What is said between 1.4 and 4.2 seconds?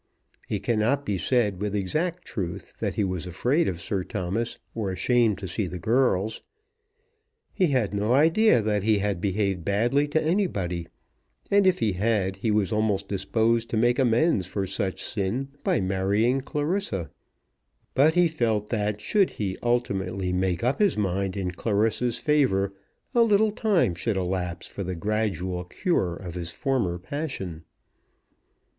with exact truth that he was afraid of Sir